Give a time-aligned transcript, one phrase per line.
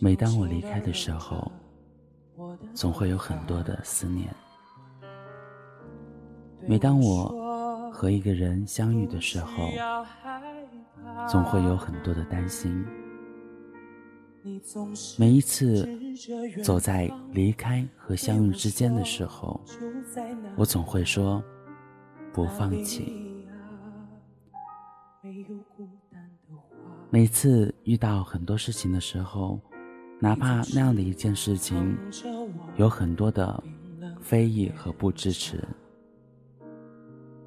[0.00, 1.50] 每当我离开的时候，
[2.74, 4.28] 总会有很多的思念；
[6.66, 9.68] 每当我和一个人相遇的时候，
[11.28, 12.84] 总会有很多的担心。
[15.18, 15.86] 每一次
[16.64, 19.60] 走在离开和相遇之间的时候，
[20.56, 21.42] 我总会说
[22.32, 23.46] 不放弃。
[27.14, 29.60] 每次遇到很多事情的时候，
[30.18, 31.94] 哪怕那样的一件事情
[32.76, 33.62] 有很多的
[34.22, 35.62] 非议和不支持，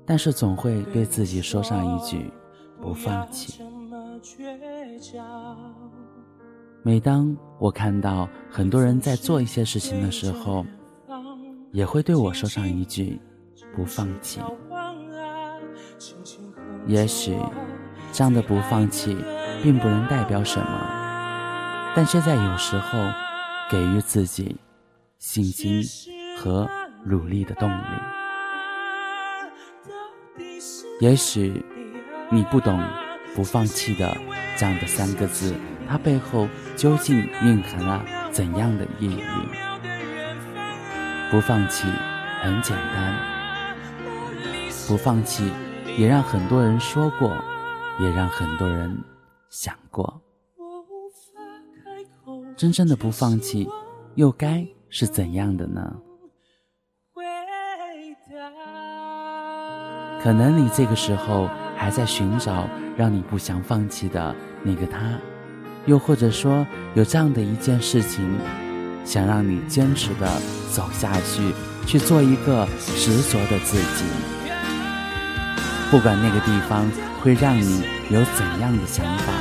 [0.05, 2.31] 但是总会对自己说上一句
[2.79, 3.63] 不放弃。
[6.83, 10.63] 每当我看到很多人在做一些事情的时候，
[11.71, 13.19] 也会对我说上一句
[13.75, 14.39] 不放弃。
[16.85, 17.35] 也许
[18.13, 19.17] 这样的不放弃。
[19.65, 20.67] 并不能代表什么，
[21.95, 22.99] 但却在有时候
[23.67, 24.55] 给予自己
[25.17, 25.81] 信心
[26.37, 26.69] 和
[27.03, 27.83] 努力的动力。
[31.01, 31.65] 也许
[32.29, 32.79] 你不懂
[33.35, 34.15] “不放弃”的
[34.55, 35.55] 这样的三个字，
[35.89, 39.23] 它背后究竟蕴含了怎样的意义？
[41.31, 41.87] 不放弃
[42.43, 43.15] 很简单，
[44.87, 45.51] 不放弃
[45.97, 47.35] 也让很多人说过，
[47.99, 48.95] 也让很多人。
[49.57, 50.21] 想过，
[52.57, 53.65] 真正的不放弃，
[54.15, 55.95] 又该是怎样的呢？
[60.21, 62.67] 可能你这个时候还在寻找
[62.97, 65.17] 让你不想放弃的那个他，
[65.85, 68.37] 又或者说有这样的一件事情，
[69.05, 70.27] 想让你坚持的
[70.69, 71.53] 走下去，
[71.87, 74.03] 去做一个执着的自己。
[75.89, 76.91] 不管那个地方
[77.25, 77.83] 会让你。
[78.11, 79.33] 有怎样的想法？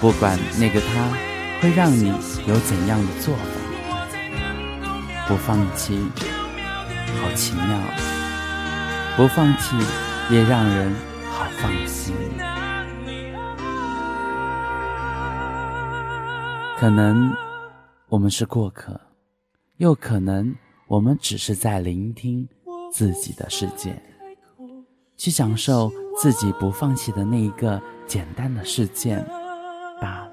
[0.00, 1.12] 不管那个他
[1.60, 2.08] 会让你
[2.48, 3.42] 有怎样的做法，
[5.28, 5.98] 不放弃，
[7.20, 7.78] 好奇妙；
[9.18, 9.76] 不放弃，
[10.30, 10.94] 也让人
[11.30, 12.14] 好放心。
[16.78, 17.36] 可能
[18.08, 18.98] 我们是过客，
[19.76, 20.54] 又可能
[20.86, 22.48] 我们只是在聆听
[22.90, 24.02] 自己的世界，
[25.18, 25.92] 去享受。
[26.16, 29.22] 自己不放弃的那一个简单的事件
[30.00, 30.32] 罢了。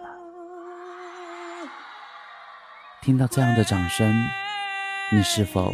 [3.01, 4.13] 听到这样的掌声，
[5.11, 5.73] 你是否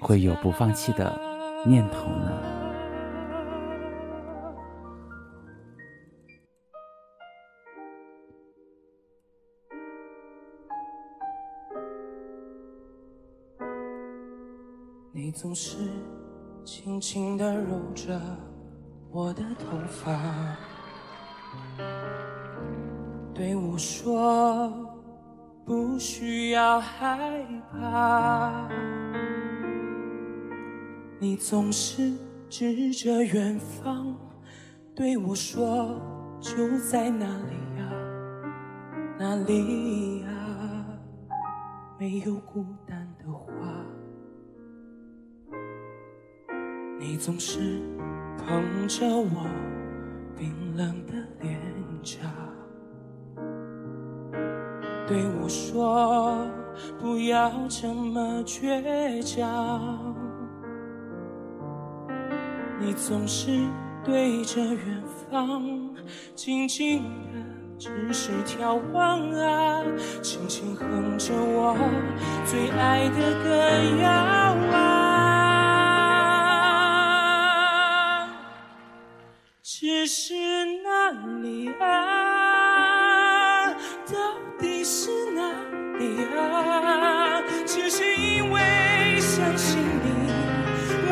[0.00, 1.18] 会有不放弃的
[1.66, 2.30] 念头呢？
[15.10, 15.78] 你总是
[16.64, 18.20] 轻轻地揉着。
[19.10, 20.14] 我的头发
[23.34, 24.70] 对我说
[25.64, 27.42] ：“不需要害
[27.72, 28.68] 怕。”
[31.18, 32.12] 你总是
[32.50, 34.14] 指着远方
[34.94, 35.98] 对我说
[36.38, 37.90] ：“就在那里呀，
[39.18, 40.28] 那里呀，
[41.98, 43.46] 没有孤单的花。”
[47.00, 47.80] 你总是。
[48.48, 49.46] 捧着我
[50.34, 51.60] 冰冷的脸
[52.02, 52.20] 颊，
[55.06, 56.46] 对我说
[56.98, 60.14] ：“不要这么倔强。”
[62.80, 63.50] 你总是
[64.02, 65.62] 对着远方，
[66.34, 67.38] 静静的
[67.78, 69.82] 只是眺望啊，
[70.22, 71.76] 轻轻哼着我
[72.46, 74.87] 最爱的歌谣啊。
[80.08, 80.32] 是
[80.82, 81.10] 哪
[81.42, 83.68] 里啊？
[83.74, 84.16] 到
[84.58, 85.42] 底是哪
[85.98, 87.42] 里啊？
[87.66, 90.32] 只是因为相信你，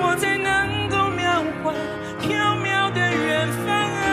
[0.00, 1.74] 我才能够描画
[2.22, 3.66] 缥缈的远方
[4.00, 4.08] 啊！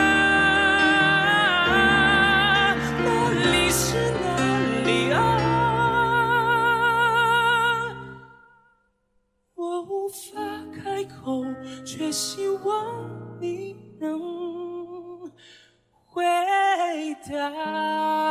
[3.02, 3.08] 哪
[3.52, 4.26] 里是哪
[4.84, 5.16] 里啊？
[9.54, 10.14] 我无法
[10.74, 11.42] 开口，
[11.86, 14.33] 却希望你能。
[17.32, 18.23] 到。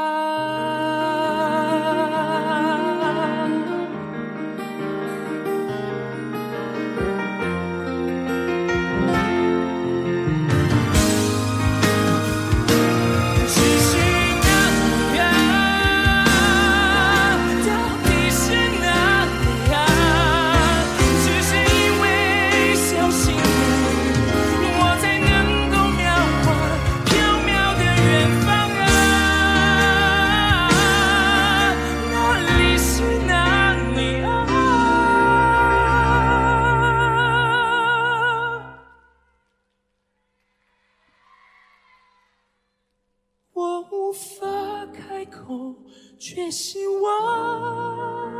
[46.26, 48.32] 却希望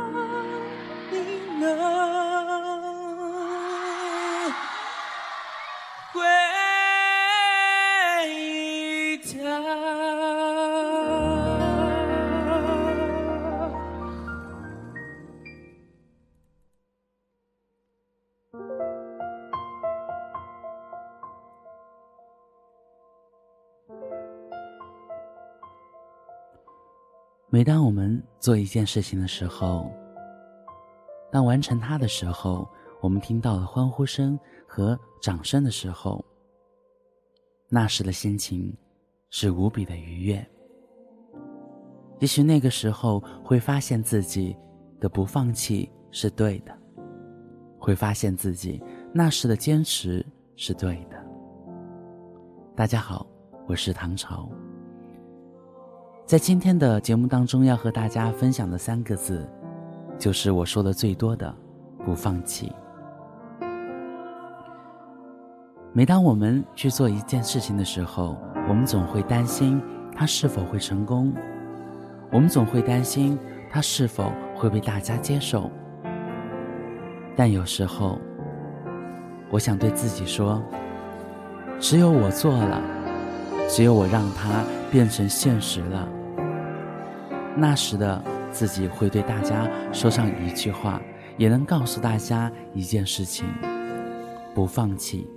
[1.12, 2.13] 你能。
[27.54, 29.88] 每当我们做一件事情的时候，
[31.30, 32.68] 当完成它的时候，
[33.00, 34.36] 我们听到了欢呼声
[34.66, 36.24] 和掌声的时候，
[37.68, 38.76] 那时的心情
[39.30, 40.44] 是无比的愉悦。
[42.18, 44.56] 也许那个时候会发现自己
[44.98, 46.76] 的不放弃是对的，
[47.78, 50.26] 会发现自己那时的坚持
[50.56, 51.24] 是对的。
[52.74, 53.24] 大家好，
[53.68, 54.50] 我是唐朝。
[56.26, 59.46] 在今天的节目当中，要和大家分享的三个字，
[60.18, 61.54] 就是我说的最多的
[62.02, 62.72] “不放弃”。
[65.92, 69.78] 每当我们去做一件事情的时候，我们总会担心
[70.16, 71.30] 它是否会成功，
[72.32, 73.38] 我们总会担心
[73.68, 75.70] 它是否会被大家接受。
[77.36, 78.18] 但有时候，
[79.50, 80.62] 我想对自己说：
[81.78, 82.80] 只有我做了，
[83.68, 84.64] 只有我让它。
[84.94, 86.08] 变成现实了。
[87.56, 88.22] 那时的
[88.52, 91.02] 自己会对大家说上一句话，
[91.36, 93.44] 也能告诉大家一件事情：
[94.54, 95.28] 不放弃，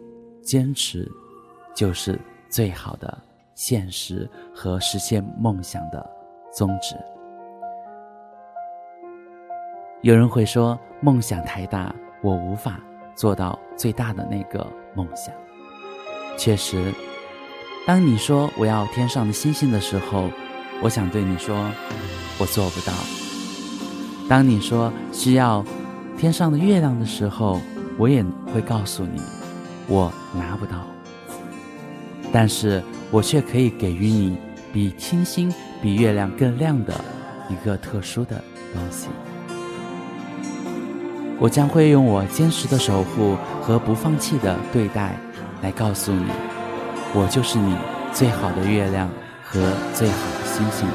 [0.44, 1.12] 坚持，
[1.74, 3.18] 就是最好的
[3.56, 6.08] 现实和实现梦想的
[6.54, 6.96] 宗旨。
[10.04, 11.92] 有人会说，梦想太大，
[12.22, 12.80] 我无法
[13.16, 15.34] 做到最大的那个梦想。
[16.38, 16.94] 确实。
[17.88, 20.30] 当你说我要天上的星星的时候，
[20.82, 21.56] 我想对你说，
[22.38, 22.92] 我做不到。
[24.28, 25.64] 当你说需要
[26.18, 27.62] 天上的月亮的时候，
[27.98, 28.22] 我也
[28.54, 29.22] 会告诉你，
[29.88, 30.86] 我拿不到。
[32.30, 34.38] 但是我却可以给予你
[34.74, 35.50] 比星星、
[35.82, 36.94] 比月亮更亮的
[37.50, 38.44] 一个特殊的
[38.74, 39.08] 东西。
[41.40, 45.18] 我将会用我坚实的守护和不放弃的对待，
[45.62, 46.26] 来告诉你。
[47.20, 47.76] 我就是你
[48.14, 49.10] 最好的月亮
[49.44, 49.60] 和
[49.92, 50.88] 最好的星星。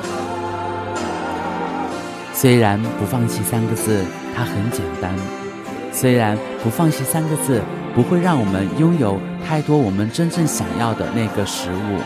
[2.32, 5.12] 虽然不放弃三个字它很简单，
[5.92, 7.60] 虽然不放弃三个字
[7.92, 11.98] 不会让我们拥有太多我们真正想要的那个食物，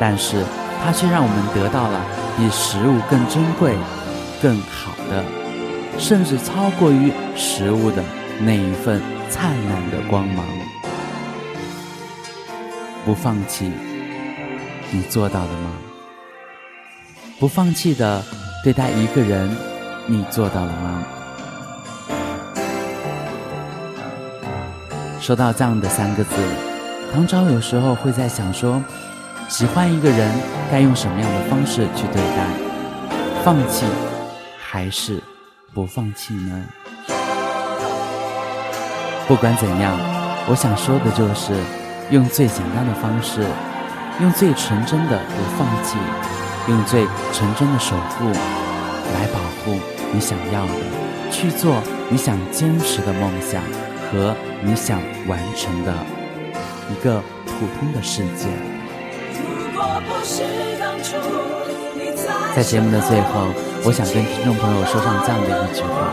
[0.00, 0.42] 但是
[0.82, 2.00] 它却让我们得到了
[2.38, 3.74] 比食物更珍贵、
[4.40, 5.22] 更好的，
[5.98, 8.02] 甚至超过于食物的
[8.40, 8.98] 那一份
[9.28, 10.42] 灿烂的光芒。
[13.06, 13.70] 不放弃，
[14.90, 15.70] 你做到了吗？
[17.38, 18.20] 不放弃的
[18.64, 19.56] 对待一个人，
[20.06, 21.04] 你做到了吗？
[25.20, 26.32] 说到这样的三个字，
[27.14, 28.82] 唐朝有时候会在想说，
[29.48, 30.28] 喜欢一个人
[30.68, 32.48] 该用什么样的方式去对待？
[33.44, 33.86] 放弃
[34.58, 35.22] 还是
[35.72, 36.64] 不放弃呢？
[39.28, 39.96] 不管怎样，
[40.48, 41.54] 我想说的就是。
[42.10, 43.44] 用最简单的方式，
[44.20, 45.98] 用最纯真的不放弃，
[46.68, 48.26] 用最纯真的守护，
[49.12, 49.80] 来保护
[50.12, 53.60] 你想要的，去做你想坚持的梦想
[54.08, 55.92] 和你想完成的
[56.92, 58.46] 一个普通的世界。
[62.54, 63.48] 在节目的最后，
[63.84, 66.06] 我想跟听众朋友说上这样的一句话：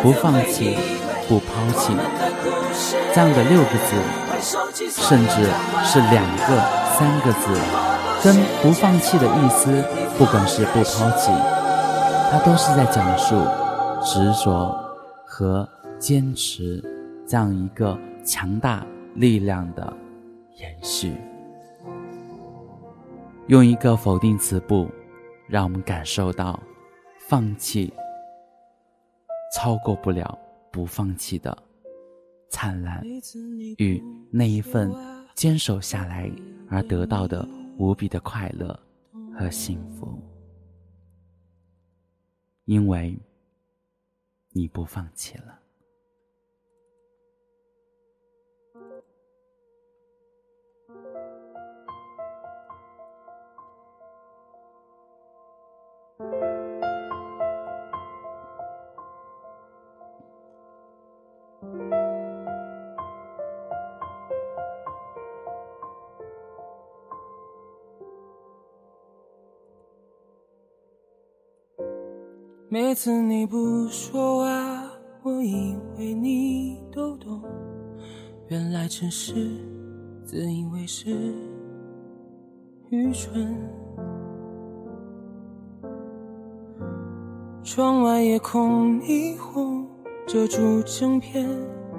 [0.00, 0.78] 不放弃，
[1.28, 1.92] 不抛弃，
[3.12, 4.21] 这样的六个字。
[4.42, 5.44] 甚至
[5.84, 6.58] 是两个、
[6.98, 7.54] 三个字，
[8.24, 9.84] 跟不放弃的意思，
[10.18, 11.30] 不管是不抛弃，
[12.30, 13.36] 它都是在讲述
[14.02, 14.76] 执着
[15.24, 15.68] 和
[15.98, 16.82] 坚持
[17.26, 18.84] 这样一个强大
[19.14, 19.92] 力量的
[20.58, 21.16] 延续。
[23.46, 24.88] 用一个否定词“不”，
[25.46, 26.58] 让我们感受到
[27.28, 27.92] 放弃
[29.54, 30.36] 超过不了
[30.72, 31.56] 不放弃的。
[32.52, 33.02] 灿烂
[33.78, 34.92] 与那一份
[35.34, 36.30] 坚守下来
[36.68, 38.78] 而得到的无比的快乐
[39.34, 40.22] 和幸福，
[42.66, 43.18] 因为
[44.50, 45.61] 你不放弃了。
[72.72, 74.90] 每次你不说话，
[75.22, 77.42] 我以为你都懂，
[78.48, 79.34] 原来只是
[80.24, 81.34] 自以为是，
[82.88, 83.54] 愚蠢。
[87.62, 89.86] 窗外夜空霓虹
[90.26, 91.46] 遮住整片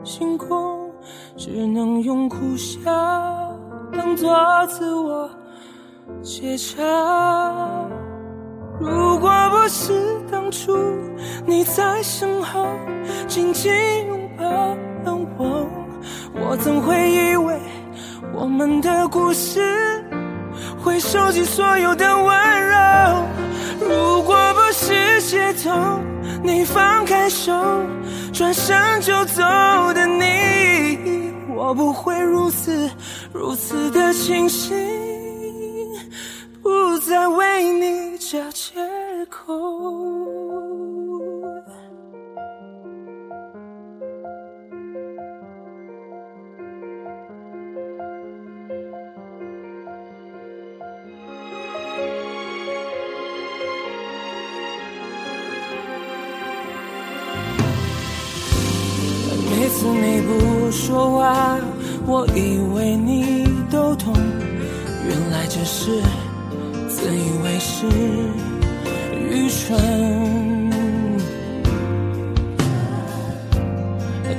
[0.03, 0.89] 星空，
[1.37, 2.81] 只能用苦笑
[3.91, 5.29] 当作自我
[6.23, 6.81] 解嘲。
[8.83, 9.93] 如果不是
[10.29, 10.77] 当初
[11.45, 12.67] 你在身后
[13.27, 13.71] 紧紧
[14.07, 15.65] 拥抱了我，
[16.35, 17.57] 我怎会以为
[18.33, 20.03] 我们的故事
[20.83, 22.77] 会收集所有的温柔？
[23.79, 25.71] 如果不是街头
[26.43, 27.53] 你放开手
[28.33, 29.41] 转身就走
[29.93, 32.89] 的你，我不会如此
[33.31, 34.75] 如此的清醒，
[36.63, 38.73] 不再为你找借
[39.29, 39.53] 口。
[59.51, 61.57] 每次你不说话，
[62.07, 64.13] 我以为你都懂，
[65.09, 66.01] 原来只是
[67.03, 67.85] 自以为是，
[69.29, 69.77] 愚蠢。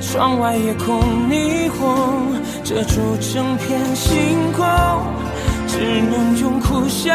[0.01, 4.65] 窗外夜空霓虹遮住整片星空，
[5.67, 5.77] 只
[6.09, 7.13] 能用苦笑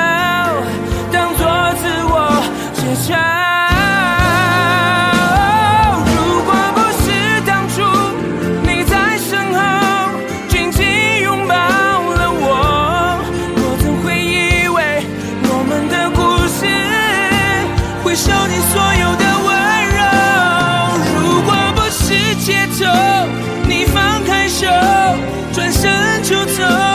[26.31, 26.90] 就走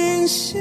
[0.00, 0.60] 星星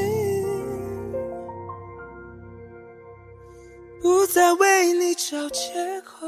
[4.01, 6.27] 不再为你找借口。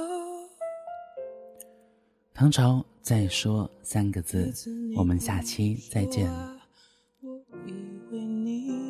[2.34, 4.54] 唐朝再说三个字
[4.96, 6.32] 我们下期再见。
[7.20, 7.74] 我以
[8.12, 8.81] 为你